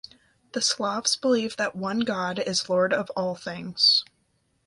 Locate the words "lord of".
2.67-3.11